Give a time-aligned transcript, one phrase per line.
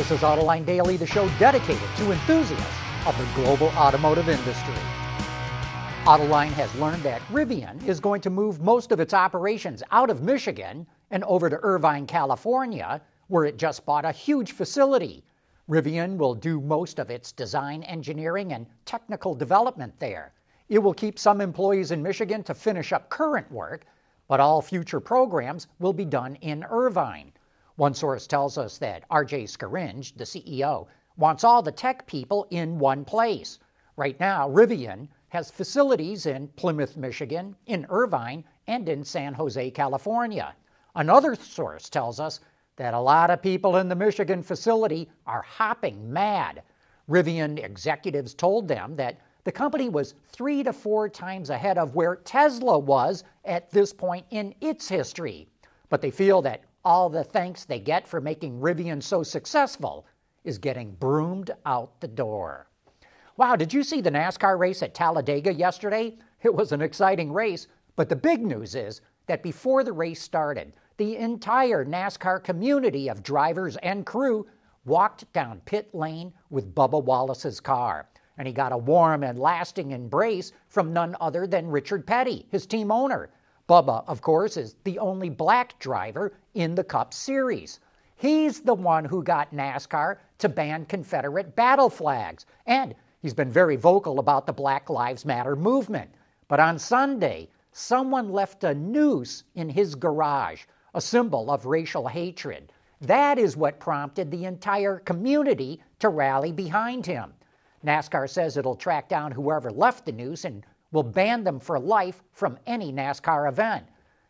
[0.00, 4.72] This is Autoline Daily, the show dedicated to enthusiasts of the global automotive industry.
[6.06, 10.22] Autoline has learned that Rivian is going to move most of its operations out of
[10.22, 15.22] Michigan and over to Irvine, California, where it just bought a huge facility.
[15.68, 20.32] Rivian will do most of its design, engineering, and technical development there.
[20.70, 23.84] It will keep some employees in Michigan to finish up current work,
[24.28, 27.32] but all future programs will be done in Irvine.
[27.80, 32.78] One source tells us that RJ Scaringe, the CEO, wants all the tech people in
[32.78, 33.58] one place.
[33.96, 40.54] Right now, Rivian has facilities in Plymouth, Michigan, in Irvine, and in San Jose, California.
[40.94, 42.40] Another source tells us
[42.76, 46.62] that a lot of people in the Michigan facility are hopping mad.
[47.08, 52.16] Rivian executives told them that the company was three to four times ahead of where
[52.16, 55.48] Tesla was at this point in its history.
[55.88, 60.06] But they feel that all the thanks they get for making Rivian so successful
[60.44, 62.66] is getting broomed out the door.
[63.36, 66.16] Wow, did you see the NASCAR race at Talladega yesterday?
[66.42, 70.72] It was an exciting race, but the big news is that before the race started,
[70.96, 74.46] the entire NASCAR community of drivers and crew
[74.84, 78.08] walked down pit lane with Bubba Wallace's car.
[78.38, 82.66] And he got a warm and lasting embrace from none other than Richard Petty, his
[82.66, 83.30] team owner.
[83.70, 87.78] Bubba, of course, is the only black driver in the Cup Series.
[88.16, 92.46] He's the one who got NASCAR to ban Confederate battle flags.
[92.66, 96.10] And he's been very vocal about the Black Lives Matter movement.
[96.48, 100.62] But on Sunday, someone left a noose in his garage,
[100.94, 102.72] a symbol of racial hatred.
[103.00, 107.34] That is what prompted the entire community to rally behind him.
[107.86, 112.22] NASCAR says it'll track down whoever left the noose and will ban them for life
[112.32, 113.86] from any NASCAR event.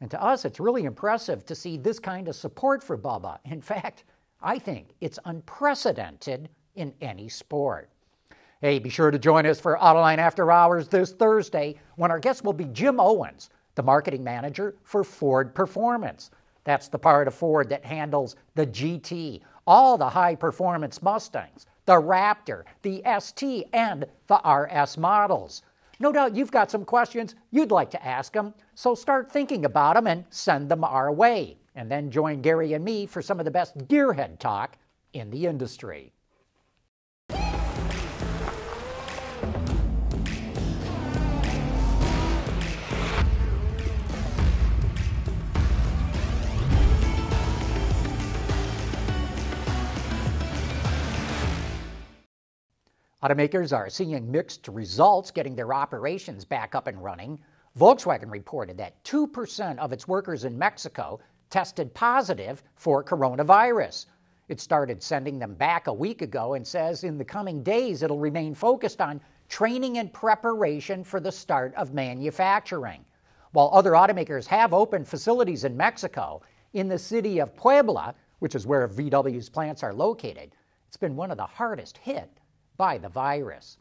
[0.00, 3.38] And to us, it's really impressive to see this kind of support for Bubba.
[3.44, 4.04] In fact,
[4.42, 7.88] I think it's unprecedented in any sport.
[8.60, 12.44] Hey, be sure to join us for Autoline After Hours this Thursday when our guest
[12.44, 16.30] will be Jim Owens, the marketing manager for Ford Performance.
[16.64, 22.00] That's the part of Ford that handles the GT, all the high performance Mustangs, the
[22.00, 25.62] Raptor, the ST, and the RS models.
[26.00, 29.94] No doubt you've got some questions you'd like to ask them, so start thinking about
[29.94, 31.58] them and send them our way.
[31.74, 34.78] And then join Gary and me for some of the best gearhead talk
[35.12, 36.13] in the industry.
[53.24, 57.38] Automakers are seeing mixed results getting their operations back up and running.
[57.74, 61.18] Volkswagen reported that 2% of its workers in Mexico
[61.48, 64.04] tested positive for coronavirus.
[64.48, 68.18] It started sending them back a week ago and says in the coming days it'll
[68.18, 73.06] remain focused on training and preparation for the start of manufacturing.
[73.52, 76.42] While other automakers have opened facilities in Mexico,
[76.74, 80.54] in the city of Puebla, which is where VW's plants are located,
[80.88, 82.28] it's been one of the hardest hit
[82.76, 83.78] by the virus.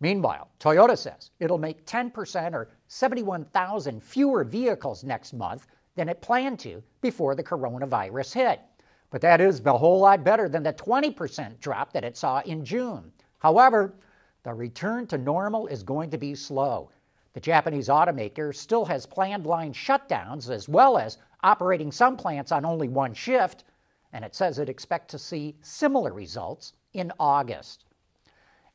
[0.00, 6.58] Meanwhile, Toyota says it'll make 10% or 71,000 fewer vehicles next month than it planned
[6.60, 8.60] to before the coronavirus hit.
[9.08, 12.64] But that is a whole lot better than the 20% drop that it saw in
[12.64, 13.10] June.
[13.38, 13.94] However,
[14.42, 16.90] the return to normal is going to be slow.
[17.32, 22.66] The Japanese automaker still has planned line shutdowns as well as operating some plants on
[22.66, 23.64] only one shift,
[24.12, 27.85] and it says it expects to see similar results in August.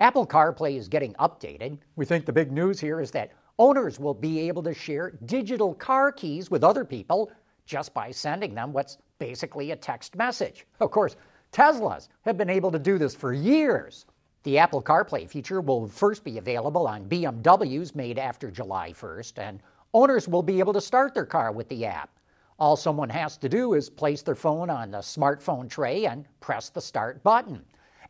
[0.00, 1.76] Apple CarPlay is getting updated.
[1.96, 5.74] We think the big news here is that owners will be able to share digital
[5.74, 7.32] car keys with other people
[7.66, 10.66] just by sending them what's basically a text message.
[10.78, 11.16] Of course,
[11.52, 14.06] Teslas have been able to do this for years.
[14.44, 19.60] The Apple CarPlay feature will first be available on BMWs made after July 1st, and
[19.94, 22.10] owners will be able to start their car with the app.
[22.60, 26.70] All someone has to do is place their phone on the smartphone tray and press
[26.70, 27.64] the start button.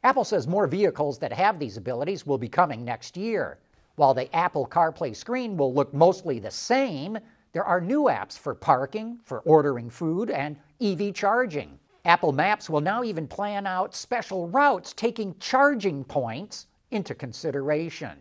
[0.04, 3.58] Apple says more vehicles that have these abilities will be coming next year.
[3.96, 7.18] While the Apple CarPlay screen will look mostly the same,
[7.52, 11.80] there are new apps for parking, for ordering food, and EV charging.
[12.04, 18.16] Apple Maps will now even plan out special routes taking charging points into consideration.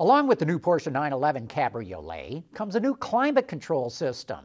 [0.00, 4.40] Along with the new Porsche 911 Cabriolet comes a new climate control system.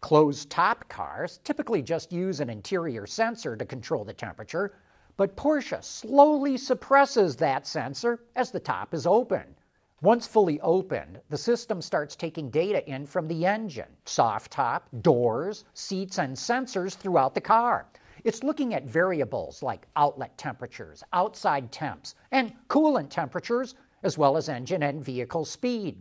[0.00, 4.76] Closed top cars typically just use an interior sensor to control the temperature,
[5.18, 9.56] but Porsche slowly suppresses that sensor as the top is open.
[10.00, 15.64] Once fully opened, the system starts taking data in from the engine, soft top, doors,
[15.74, 17.88] seats, and sensors throughout the car.
[18.22, 23.74] It's looking at variables like outlet temperatures, outside temps, and coolant temperatures,
[24.04, 25.96] as well as engine and vehicle speed.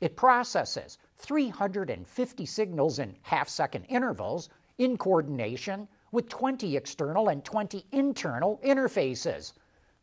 [0.00, 4.48] It processes 350 signals in half second intervals
[4.78, 9.52] in coordination with 20 external and 20 internal interfaces.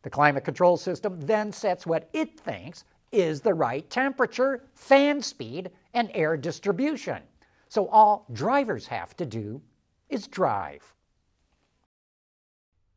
[0.02, 5.70] The climate control system then sets what it thinks is the right temperature, fan speed,
[5.94, 7.22] and air distribution.
[7.68, 9.62] So all drivers have to do
[10.08, 10.94] is drive.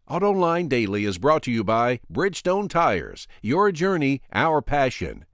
[0.09, 3.27] AutoLine Daily is brought to you by Bridgestone Tires.
[3.41, 5.25] Your journey, our passion.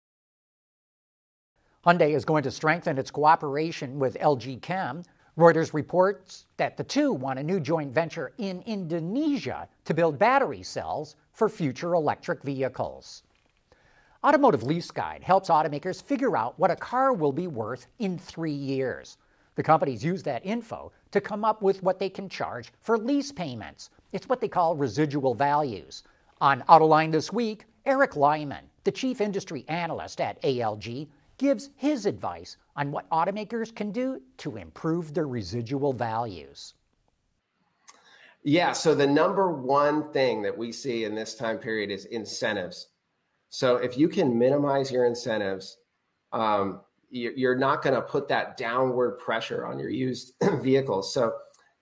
[1.86, 5.04] Hyundai is going to strengthen its cooperation with LG Chem.
[5.36, 10.62] Reuters reports that the two want a new joint venture in Indonesia to build battery
[10.62, 13.24] cells for future electric vehicles.
[14.24, 18.52] Automotive Lease Guide helps automakers figure out what a car will be worth in three
[18.52, 19.18] years.
[19.56, 23.32] The companies use that info to come up with what they can charge for lease
[23.32, 23.90] payments.
[24.12, 26.04] It's what they call residual values.
[26.42, 31.08] On Autoline this week, Eric Lyman, the chief industry analyst at ALG,
[31.38, 36.74] gives his advice on what automakers can do to improve their residual values.
[38.44, 42.90] Yeah, so the number one thing that we see in this time period is incentives.
[43.50, 45.78] So if you can minimize your incentives,
[46.34, 51.14] um, you're not going to put that downward pressure on your used vehicles.
[51.14, 51.34] So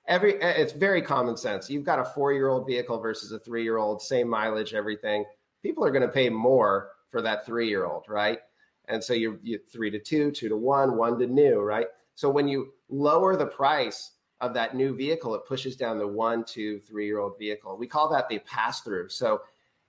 [0.08, 1.70] every it's very common sense.
[1.70, 5.24] You've got a four year old vehicle versus a three year old, same mileage, everything.
[5.64, 8.40] People are going to pay more for that three year old, right?
[8.88, 11.88] And so you're, you're three to two, two to one, one to new, right?
[12.16, 14.12] So when you lower the price
[14.42, 17.78] of that new vehicle, it pushes down the one, two, three year old vehicle.
[17.78, 19.10] We call that the pass through.
[19.10, 19.42] So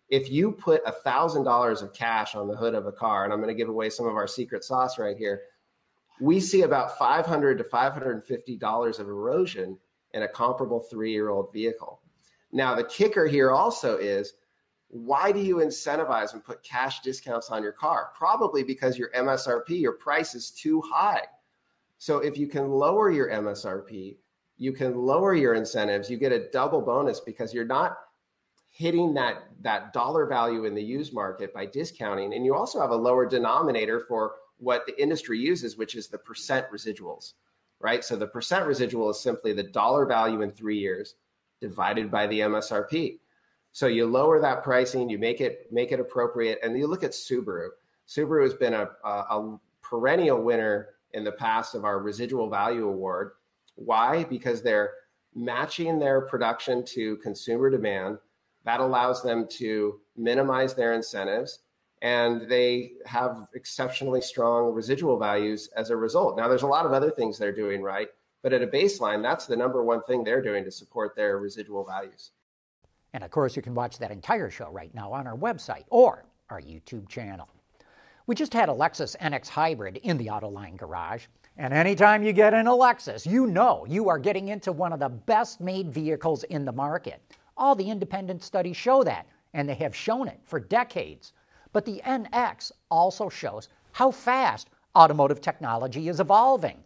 [0.08, 3.32] if you put a thousand dollars of cash on the hood of a car, and
[3.32, 5.42] I'm going to give away some of our secret sauce right here,
[6.20, 9.78] we see about 500 to 550 dollars of erosion
[10.12, 12.00] in a comparable three year old vehicle.
[12.52, 14.34] Now the kicker here also is
[14.92, 18.10] why do you incentivize and put cash discounts on your car?
[18.14, 21.22] Probably because your MSRP, your price is too high.
[21.96, 24.16] So if you can lower your MSRP,
[24.58, 27.96] you can lower your incentives, you get a double bonus because you're not
[28.70, 32.90] hitting that that dollar value in the used market by discounting and you also have
[32.90, 37.34] a lower denominator for what the industry uses which is the percent residuals
[37.80, 41.16] right so the percent residual is simply the dollar value in 3 years
[41.60, 43.18] divided by the MSRP
[43.72, 47.12] so you lower that pricing, you make it make it appropriate, and you look at
[47.12, 47.68] Subaru.
[48.06, 52.88] Subaru has been a, a, a perennial winner in the past of our residual value
[52.88, 53.32] award.
[53.74, 54.24] Why?
[54.24, 54.92] Because they're
[55.34, 58.18] matching their production to consumer demand.
[58.64, 61.60] That allows them to minimize their incentives
[62.02, 66.36] and they have exceptionally strong residual values as a result.
[66.36, 68.08] Now, there's a lot of other things they're doing right,
[68.42, 71.84] but at a baseline, that's the number one thing they're doing to support their residual
[71.84, 72.32] values.
[73.14, 76.24] And of course, you can watch that entire show right now on our website or
[76.50, 77.48] our YouTube channel.
[78.26, 81.26] We just had a Lexus NX Hybrid in the Autoline garage.
[81.58, 85.00] And anytime you get in a Lexus, you know you are getting into one of
[85.00, 87.20] the best made vehicles in the market.
[87.56, 91.32] All the independent studies show that, and they have shown it for decades.
[91.72, 96.82] But the NX also shows how fast automotive technology is evolving.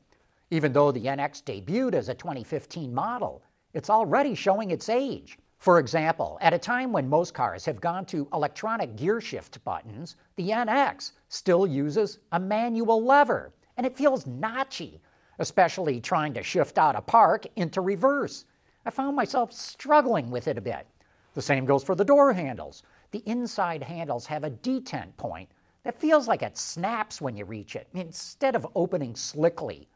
[0.51, 3.43] Even though the NX debuted as a 2015 model,
[3.75, 5.39] it's already showing its age.
[5.67, 10.15] For example, at a time when most cars have gone to electronic gear shift buttons,
[10.37, 15.01] the NX still uses a manual lever, and it feels notchy,
[15.41, 18.45] especially trying to shift out of park into reverse.
[18.85, 20.87] I found myself struggling with it a bit.
[21.35, 22.85] The same goes for the door handles.
[23.11, 25.51] The inside handles have a detent point
[25.83, 29.89] that feels like it snaps when you reach it instead of opening slickly.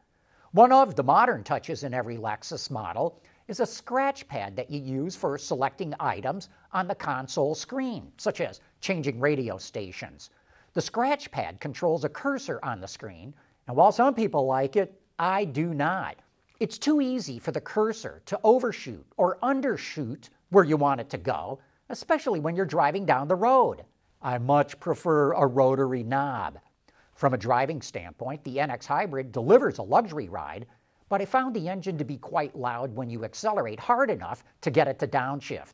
[0.51, 4.79] One of the modern touches in every Lexus model is a scratch pad that you
[4.79, 10.29] use for selecting items on the console screen, such as changing radio stations.
[10.73, 13.33] The scratch pad controls a cursor on the screen,
[13.67, 16.15] and while some people like it, I do not.
[16.61, 21.17] It's too easy for the cursor to overshoot or undershoot where you want it to
[21.17, 23.83] go, especially when you're driving down the road.
[24.21, 26.57] I much prefer a rotary knob.
[27.15, 30.67] From a driving standpoint, the NX Hybrid delivers a luxury ride,
[31.11, 34.71] but I found the engine to be quite loud when you accelerate hard enough to
[34.71, 35.73] get it to downshift.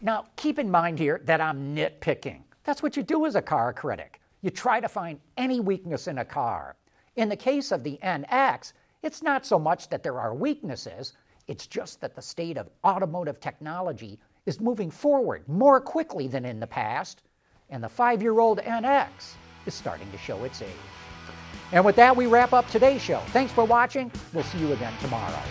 [0.00, 2.40] Now, keep in mind here that I'm nitpicking.
[2.64, 4.20] That's what you do as a car critic.
[4.40, 6.74] You try to find any weakness in a car.
[7.14, 8.72] In the case of the NX,
[9.04, 11.12] it's not so much that there are weaknesses,
[11.46, 16.58] it's just that the state of automotive technology is moving forward more quickly than in
[16.58, 17.22] the past,
[17.70, 19.34] and the five year old NX
[19.64, 21.01] is starting to show its age.
[21.72, 23.20] And with that, we wrap up today's show.
[23.28, 24.10] Thanks for watching.
[24.32, 25.42] We'll see you again tomorrow.